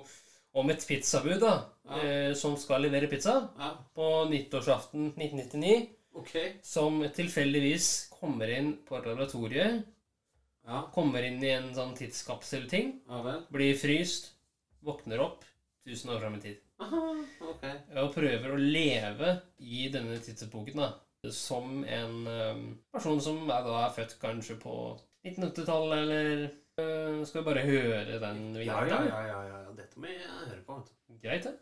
[0.57, 1.55] om et pizzabud da,
[1.99, 3.39] eh, som skal levere pizza
[3.97, 5.91] på nyttårsaften 1999.
[6.17, 6.33] Ok.
[6.65, 9.85] Som tilfeldigvis kommer inn på laboratoriet.
[10.95, 12.97] Kommer inn i en sånn tidskapselting.
[13.07, 13.37] Ja.
[13.53, 14.33] Blir fryst.
[14.87, 15.45] Våkner opp
[15.87, 16.63] tusen år fram i tid.
[16.83, 17.03] Aha,
[17.53, 17.65] ok.
[18.03, 20.89] Og prøver å leve i denne tidsepoken da,
[21.33, 24.75] som en um, person som er, da er født kanskje på
[25.27, 28.89] 1980-tallet, eller Skal vi bare høre den videre?
[28.89, 29.61] ja, ja, ja, ja.
[29.65, 29.71] ja.
[29.79, 30.75] Dette må jeg høre på.
[31.23, 31.55] Greit, det.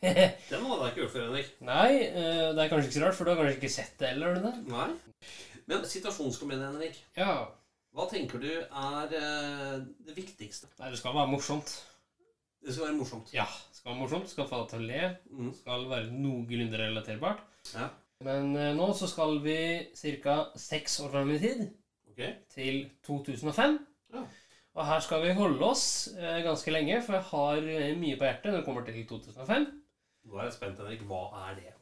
[0.50, 1.48] Den hadde jeg ikke gjort før, Henrik.
[1.68, 4.12] Nei, eh, det er kanskje ikke så rart, for du har kanskje ikke sett det
[4.14, 4.36] heller?
[4.38, 4.52] du det?
[4.72, 4.86] Nei.
[5.68, 7.00] Men situasjonskomedie, Henrik.
[7.18, 7.34] Ja.
[7.92, 9.74] Hva tenker du er eh,
[10.06, 10.70] det viktigste?
[10.78, 11.74] Nei, det skal være morsomt.
[12.64, 13.32] Det skal være morsomt.
[13.36, 14.30] Ja, det skal være morsomt.
[14.32, 15.10] Skal få deg til å le.
[15.34, 15.50] Mm.
[15.58, 17.44] Skal være noenlunde relaterbart.
[17.74, 17.90] Ja.
[18.24, 19.58] Men eh, nå så skal vi
[20.24, 20.38] ca.
[20.56, 21.66] seks år fram i tid.
[22.14, 22.38] Okay.
[22.56, 23.76] Til 2005.
[24.16, 24.24] Ja.
[24.80, 25.84] Og her skal vi holde oss
[26.14, 29.64] ganske lenge, for jeg har mye på hjertet når det kommer til 2005.
[30.26, 31.04] Nå er jeg spent, Henrik.
[31.08, 31.72] Hva er det?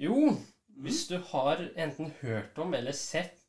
[0.00, 0.34] Jo,
[0.82, 3.40] hvis du har enten hørt om eller sett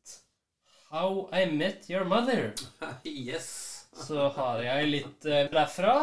[0.90, 2.52] How I Met Your Mother,
[3.06, 3.50] yes.
[3.94, 5.96] så har jeg litt eh, derfra.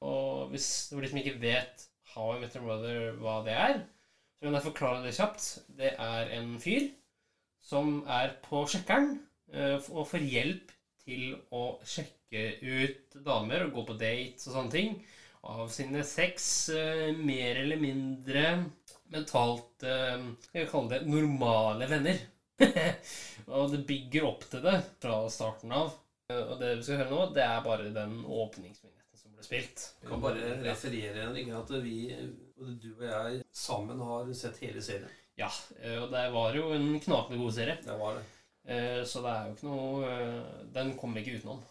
[0.00, 3.82] Og hvis du liksom ikke vet How I Met Your Mother, hva det er,
[4.38, 5.48] så kan jeg forklare det kjapt.
[5.78, 6.90] Det er en fyr
[7.62, 9.18] som er på sjekkeren
[9.52, 14.74] eh, og får hjelp til å sjekke ut damer og gå på dates og sånne
[14.74, 15.00] ting
[15.42, 18.44] av sine seks eh, mer eller mindre
[19.10, 22.20] mentalt eh, Skal vi kalle det normale venner.
[23.56, 25.94] og det bygger opp til det fra starten av.
[26.30, 29.86] Eh, Og det vi skal høre nå, det er bare den åpningsvignetten som ble spilt.
[30.02, 31.96] Jeg kan bare referere Henrik, at vi,
[32.58, 35.08] både du og jeg, sammen har sett hele serien.
[35.40, 35.48] Ja,
[35.80, 37.78] eh, og det var jo en knakende god serie.
[37.86, 38.26] Det var det.
[38.70, 41.62] Eh, Så det er jo ikke noe eh, Den kommer ikke utenom.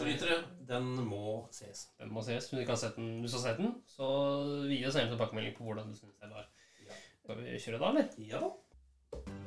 [0.00, 0.38] Nei.
[0.68, 1.84] Den må ses.
[2.00, 2.48] Den må ses.
[2.48, 4.08] Hvis du ikke har sett den, hvis du har sett den så
[4.70, 6.48] gi oss en tilbakemelding på hvordan du syns det var.
[7.22, 8.14] Skal vi kjøre da, eller?
[8.30, 8.52] Ja da.
[9.12, 9.41] Ja,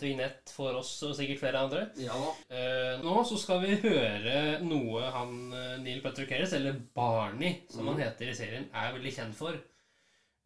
[0.00, 1.82] velkjent vignett for oss og sikkert flere andre.
[2.00, 2.16] Ja.
[2.48, 7.84] Eh, nå så skal vi høre noe han eh, Neil Patrick Harris, eller Barney, som
[7.84, 7.94] Mm.
[7.94, 9.54] han heter i serien, er veldig kjent for.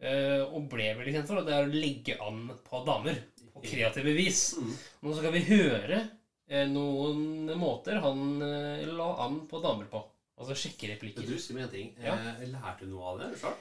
[0.00, 3.14] Eh, og ble veldig kjent for, og det er å legge an på damer.
[3.54, 4.56] På kreative vis.
[4.58, 4.72] Mm.
[5.06, 6.00] Nå skal vi høre
[6.48, 10.02] eh, noen måter han eh, la an på damer på.
[10.34, 11.22] Altså sjekke replikker.
[11.30, 11.92] Du, si meg en ting.
[12.02, 12.16] Ja.
[12.18, 13.54] Eh, lærte du noe av det sjøl?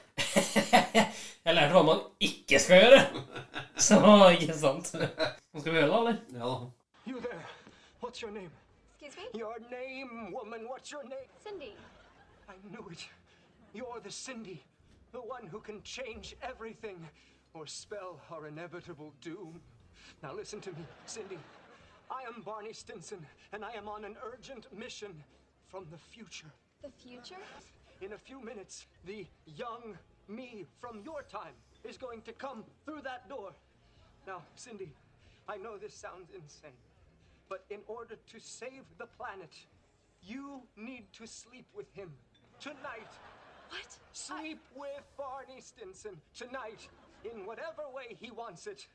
[1.46, 3.04] Jeg lærte hva man ikke skal gjøre!
[3.78, 4.94] Så ikke sant?
[5.54, 6.18] Nå skal vi høre eller?
[6.34, 6.50] Ja.
[7.08, 7.42] You there.
[8.02, 8.52] What's your name?
[8.92, 9.40] Excuse me?
[9.40, 10.68] Your name, woman.
[10.70, 11.28] What's your name?
[11.44, 11.76] Cindy.
[12.48, 13.10] I knew it.
[13.74, 14.64] You're the Cindy.
[15.12, 16.98] The one who can change everything
[17.54, 19.60] or spell our inevitable doom.
[20.22, 21.40] Now listen to me, Cindy.
[22.12, 25.24] I am Barney Stinson, and I am on an urgent mission
[25.68, 26.52] from the future.
[26.84, 27.42] The future?
[28.02, 29.98] In a few minutes, the young
[30.28, 31.56] me from your time
[31.88, 33.52] is going to come through that door.
[34.26, 34.90] Now, Cindy,
[35.48, 36.72] I know this sounds insane,
[37.50, 39.54] but in order to save the planet,
[40.22, 42.12] you need to sleep with him
[42.60, 43.12] tonight.
[43.70, 43.98] What?
[44.14, 46.88] Sleep with Barney Stinson tonight,
[47.26, 48.88] in whatever way he wants it.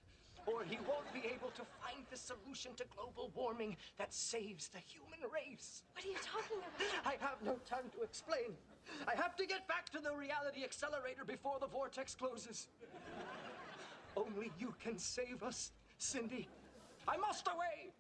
[0.46, 4.78] Or he won't be able to find the solution to global warming that saves the
[4.78, 5.82] human race.
[5.94, 7.06] What are you talking about?
[7.06, 8.56] I have no time to explain.
[9.06, 12.68] I have to get back to the reality accelerator before the vortex closes.
[14.16, 16.48] Only you can save us, Cindy.
[17.06, 17.92] I must away!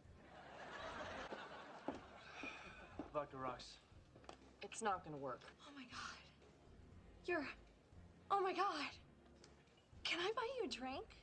[3.12, 3.78] Vodka rocks.
[4.62, 5.40] It's not gonna work.
[5.66, 6.18] Oh my god.
[7.26, 7.46] You're.
[8.30, 8.90] Oh my god.
[10.04, 11.17] Can I buy you a drink?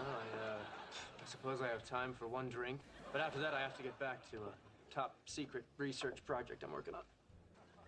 [0.00, 2.80] Oh, I, uh, I suppose I have time for one drink,
[3.12, 6.72] but after that I have to get back to a top secret research project I'm
[6.72, 7.02] working on.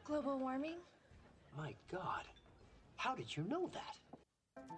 [0.04, 0.76] Global warming?
[1.56, 2.24] My God,
[2.96, 3.98] how did you know that?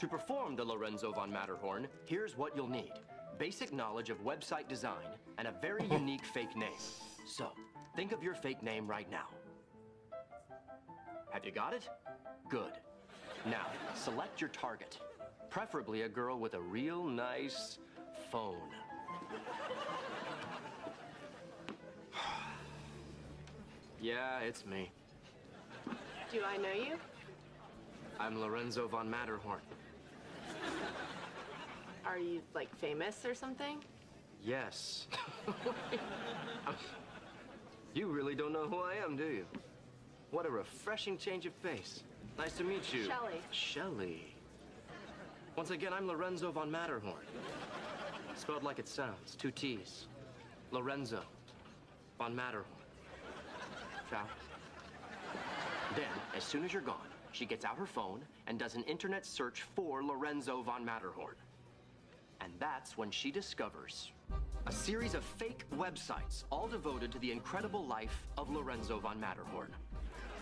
[0.01, 2.93] To perform the Lorenzo von Matterhorn, here's what you'll need.
[3.39, 5.07] Basic knowledge of website design
[5.39, 6.79] and a very unique fake name.
[7.26, 7.49] So,
[7.97, 9.26] think of your fake name right now.
[11.31, 11.89] Have you got it?
[12.49, 12.72] Good.
[13.47, 14.99] Now, select your target.
[15.51, 17.78] Preferably a girl with a real nice
[18.30, 18.57] phone.
[24.01, 24.90] yeah, it's me.
[26.30, 26.96] Do I know you?
[28.20, 29.61] I'm Lorenzo von Matterhorn.
[32.05, 33.78] Are you, like, famous or something?
[34.44, 35.07] Yes.
[37.94, 39.46] you really don't know who I am, do you?
[40.30, 42.03] What a refreshing change of pace.
[42.36, 43.07] Nice to meet you.
[43.07, 43.40] Shelly.
[43.51, 44.34] Shelley.
[45.59, 47.26] Once again, I'm Lorenzo von Matterhorn.
[48.36, 50.06] Spelled like it sounds, two T's.
[50.70, 51.20] Lorenzo
[52.16, 52.68] von Matterhorn.
[54.09, 54.22] Ciao.
[55.96, 56.04] Then,
[56.36, 59.62] as soon as you're gone, she gets out her phone and does an internet search
[59.74, 61.34] for Lorenzo von Matterhorn.
[62.40, 64.12] And that's when she discovers
[64.68, 69.74] a series of fake websites, all devoted to the incredible life of Lorenzo von Matterhorn.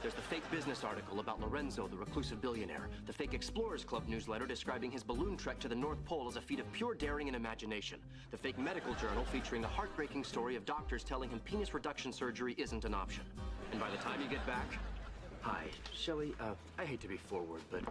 [0.07, 2.89] There's the fake business article about Lorenzo, the reclusive billionaire.
[3.09, 6.41] The fake Explorers Club newsletter describing his balloon trek to the North Pole as a
[6.41, 7.99] feat of pure daring and imagination.
[8.31, 12.55] The fake medical journal featuring a heartbreaking story of doctors telling him penis reduction surgery
[12.57, 13.25] isn't an option.
[13.73, 14.79] And by the time you get back,
[15.41, 16.37] hi, Shelley.
[16.39, 17.83] Uh, I hate to be forward, but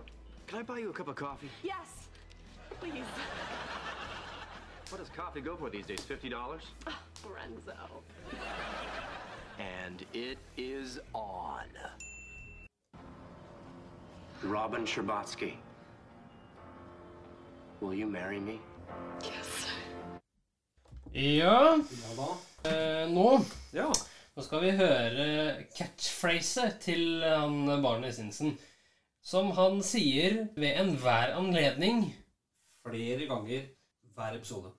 [0.47, 1.49] can I buy you a cup of coffee?
[1.63, 2.07] Yes.
[2.80, 3.03] Please.
[4.88, 5.99] What does coffee go for these days?
[5.99, 6.63] Fifty dollars?
[7.28, 7.74] Lorenzo.
[9.60, 11.70] And it is on.
[14.43, 15.53] Robin Scherbatsky.
[17.82, 18.60] Will you marry me?
[21.14, 21.80] Ja,
[22.18, 22.28] da.
[22.70, 23.39] eh, nå
[23.74, 23.91] Ja.
[24.36, 28.58] Nå skal vi høre catchphraset til han Barney Sinsen.
[29.24, 32.10] Som han sier ved enhver anledning.
[32.86, 33.70] Flere ganger
[34.16, 34.74] hver episode.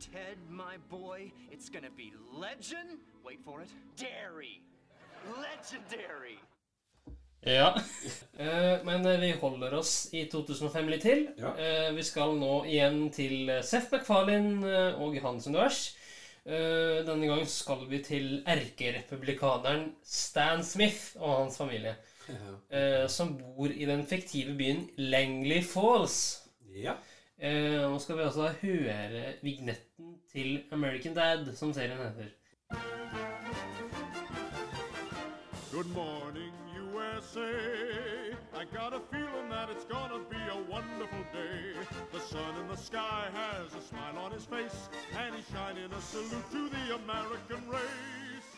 [0.00, 3.00] Ted, my boy, it's gonna be legend.
[3.22, 3.68] Wait for it.
[3.96, 4.62] Dairy.
[5.28, 6.38] Legendary.
[7.40, 7.74] Ja.
[8.40, 11.26] Eh, men eh, vi holder oss i 2005 litt til.
[11.36, 11.52] Ja.
[11.92, 15.82] vi skal nå igjen til eh, Seth MacFarlane eh, og hans univers.
[16.46, 21.98] Eh, denne gang skal vi til erkerepublikaneren Stan Smith og hans familie.
[22.30, 23.08] Ja.
[23.10, 26.46] som bor i den fiktive byen Langley Falls.
[26.72, 26.94] Ja.
[27.42, 32.28] Eh, nå skal vi altså høre vignetten til American Dad, som serien heter.
[35.72, 37.52] Good morning, USA.
[38.60, 41.80] I got a feeling that it's gonna be a wonderful day.
[42.12, 46.00] The sun in the sky has a smile on his face, and he's shining a
[46.12, 48.50] salute to the American race.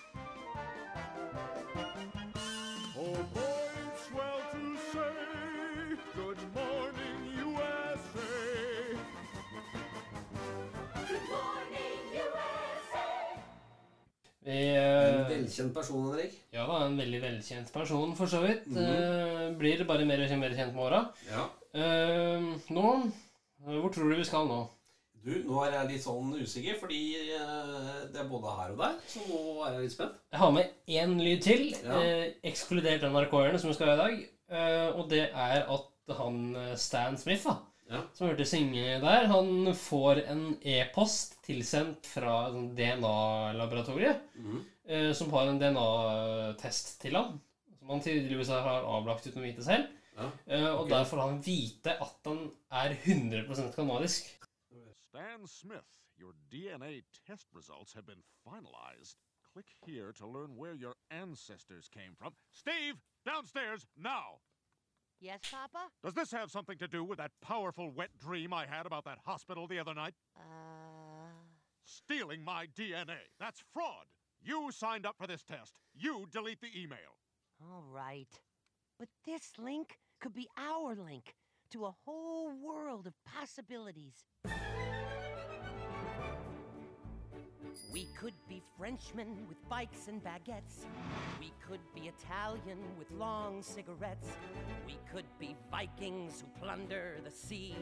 [15.52, 16.36] Velkjent person, Henrik.
[16.54, 18.66] Ja da, en veldig velkjent person, for så vidt.
[18.66, 19.50] Mm -hmm.
[19.52, 21.08] uh, blir bare mer og mer kjent med åra.
[21.30, 21.44] Ja.
[21.74, 23.12] Uh, nå
[23.66, 24.68] eh, Hvor tror du vi skal nå?
[25.24, 27.14] Du, nå er jeg litt sånn usikker, fordi
[28.12, 28.94] det er både her og der.
[29.06, 30.12] Så nå er jeg litt spent.
[30.32, 32.00] Jeg har med én lyd til, Ja.
[32.02, 34.28] eh, ekskludert NRK-erne, som vi skal ha i dag.
[34.50, 37.54] Eh, og det er at han Stan Smith, da,
[37.90, 38.00] Ja.
[38.14, 44.64] som hørte synge der, han får en e-post tilsendt fra DNA-laboratoriet, Mhm.
[44.86, 47.40] Eh, som har en DNA-test til ham.
[47.78, 49.90] Som han tydeligvis har avlagt uten å vite selv.
[50.16, 50.90] Ja, Eh, og okay.
[50.92, 54.28] der får han vite at han er 100% kanadisk.
[55.08, 59.16] Stan Smith, your DNA test results have been finalized.
[59.52, 62.34] Click here to learn where your ancestors came from.
[62.50, 64.40] Steve, downstairs now!
[65.20, 65.88] Yes, Papa?
[66.02, 69.18] Does this have something to do with that powerful wet dream I had about that
[69.24, 70.14] hospital the other night?
[70.36, 70.42] Uh.
[71.84, 73.18] Stealing my DNA.
[73.38, 74.06] That's fraud.
[74.44, 75.74] You signed up for this test.
[75.94, 77.16] You delete the email.
[77.62, 78.28] All right.
[78.98, 81.34] But this link could be our link
[81.70, 84.14] to a whole world of possibilities.
[87.92, 90.86] We could be Frenchmen with bikes and baguettes.
[91.38, 94.28] We could be Italian with long cigarettes.
[94.86, 97.76] We could be Vikings who plunder the sea.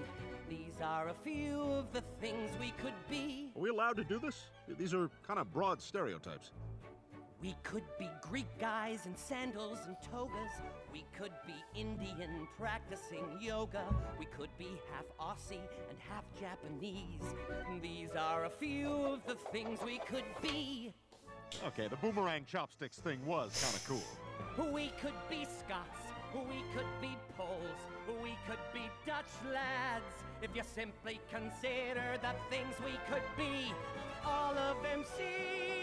[0.49, 3.53] These are a few of the things we could be.
[3.55, 4.47] Are we allowed to do this?
[4.67, 6.51] These are kind of broad stereotypes.
[7.43, 10.53] We could be Greek guys in sandals and togas.
[10.93, 13.83] We could be Indian practicing yoga.
[14.19, 17.35] We could be half Aussie and half Japanese.
[17.81, 20.93] These are a few of the things we could be.
[21.67, 24.73] Okay, the boomerang chopsticks thing was kind of cool.
[24.75, 25.99] We could be Scots.
[26.35, 28.21] We could be Poles.
[28.23, 30.05] We could be Dutch lads.
[30.43, 33.73] If you simply consider the things we could be,
[34.27, 35.80] all of them seem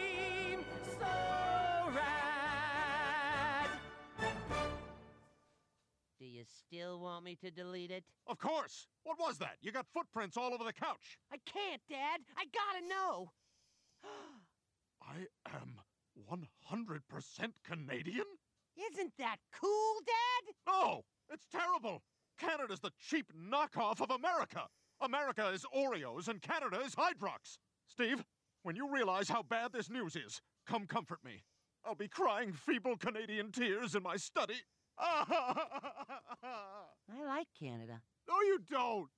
[1.00, 3.70] so rad.
[6.20, 8.04] Do you still want me to delete it?
[8.26, 8.88] Of course!
[9.04, 9.58] What was that?
[9.62, 11.18] You got footprints all over the couch.
[11.32, 12.22] I can't, Dad.
[12.38, 13.32] I gotta know.
[15.02, 15.80] I am
[16.30, 17.02] 100%
[17.64, 18.26] Canadian?
[18.92, 20.54] Isn't that cool, Dad?
[20.68, 21.04] No!
[21.32, 22.04] It's terrible!
[22.40, 24.68] Canada's the cheap knockoff of America!
[25.02, 27.58] America is Oreos and Canada is Hydrox!
[27.88, 28.24] Steve,
[28.64, 31.44] when you realize how bad this news is, come comfort me.
[31.86, 34.62] I'll be crying feeble Canadian tears in my study.
[35.00, 35.24] I
[37.26, 38.02] like Canada.
[38.28, 39.10] No, you don't!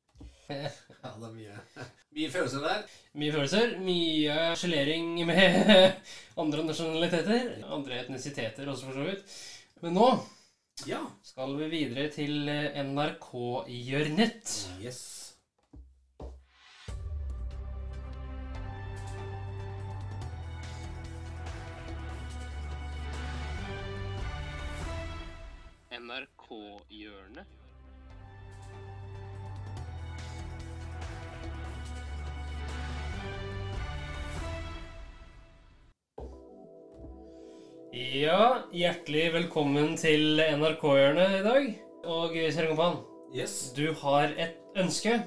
[0.50, 0.70] ja,
[1.16, 1.60] det er mye,
[2.18, 2.82] mye følelser der.
[3.18, 5.94] Mye følelser, mye sjelering med
[6.38, 9.24] andre nasjonaliteter, andre etnisiteter også, for så vidt.
[9.82, 10.10] Men nå
[10.88, 11.00] Ja.
[11.24, 14.68] skal vi videre til NRK-hjørnet.
[14.84, 15.29] Yes.
[26.50, 27.46] NRK-hjørnet.
[37.94, 41.68] Ja, hjertelig velkommen til NRK-hjørnet i dag.
[42.10, 42.98] Og kjære Kompan,
[43.36, 43.74] Yes.
[43.78, 45.20] du har et ønske.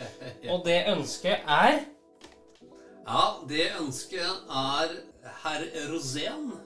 [0.52, 1.80] Og det ønsket er
[3.06, 4.96] Ja, det ønsket er
[5.42, 6.65] herr Rosén.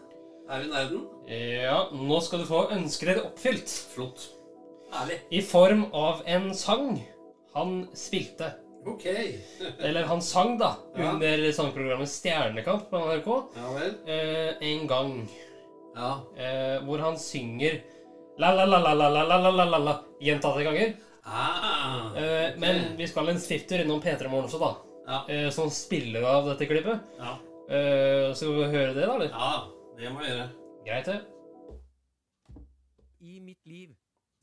[0.50, 1.02] Er vi nær den?
[1.30, 3.74] Ja, nå skal du få ønsket ditt oppfylt.
[3.94, 4.24] Flott.
[4.98, 5.20] Ærlig.
[5.30, 6.96] I form av en sang
[7.54, 8.48] han spilte.
[8.88, 9.04] Ok.
[9.78, 11.12] Eller han sang, da, Ja.
[11.12, 13.28] under sangprogrammet Stjernekamp på NRK.
[13.56, 13.94] Ja vel.
[14.08, 15.28] Eh, en gang.
[15.94, 16.20] Ja.
[16.36, 17.82] Eh, hvor han synger
[18.38, 20.94] la-la-la-la-la-la-la-la-la gjentatte ganger.
[21.24, 24.74] Ah, Eh, Men vi skal en svifter innom P3 Morgen også, da.
[25.06, 25.24] Ja.
[25.28, 27.00] Eh, som spiller av dette klippet.
[27.18, 27.36] Ja.
[27.70, 29.14] Eh, skal vi høre det, da?
[29.14, 29.28] eller?
[29.28, 29.64] Ja,
[30.00, 30.48] det må jeg gjøre.
[30.86, 31.18] Greit, det.
[33.20, 33.92] I mitt liv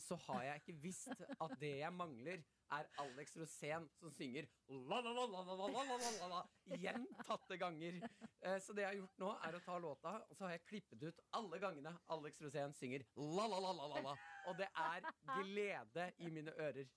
[0.07, 1.09] så har jeg ikke visst
[1.41, 6.41] at det jeg mangler, er Alex Rosén som synger la-la-la-la-la-la-la-la
[6.81, 8.01] gjentatte ganger.
[8.43, 10.65] Eh, Så det jeg har gjort nå, er å ta låta, og så har jeg
[10.67, 14.17] klippet ut alle gangene Alex Rosén synger la-la-la-la-la-la.
[14.51, 15.07] Og det er
[15.41, 16.91] glede i mine ører.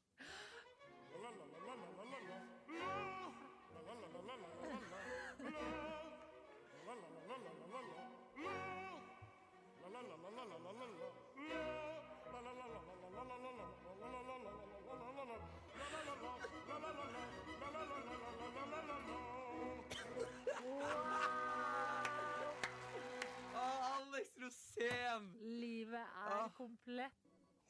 [24.71, 25.31] Rosén!
[25.41, 27.12] Livet er komplett.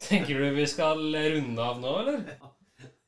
[0.01, 2.25] Tenker du vi skal runde av nå, eller?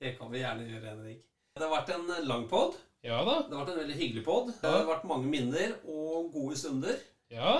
[0.00, 1.20] Det kan vi gjerne gjøre, Henrik.
[1.56, 2.78] Det har vært en lang pod.
[3.04, 3.34] Ja da.
[3.48, 4.50] Det har vært en veldig hyggelig pod.
[4.62, 6.96] Det har vært mange minner og gode stunder.
[7.32, 7.52] Ja.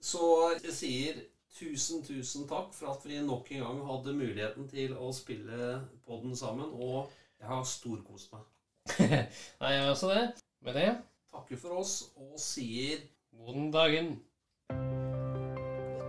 [0.00, 0.28] Så
[0.58, 1.22] jeg sier
[1.56, 6.36] tusen, tusen takk for at vi nok en gang hadde muligheten til å spille podden
[6.36, 6.68] sammen.
[6.76, 7.08] Og
[7.40, 8.44] jeg har storkost meg.
[9.62, 10.24] Nei, jeg har også det.
[10.64, 10.88] Med det
[11.28, 13.04] Takker for oss og sier
[13.36, 14.16] God dagen.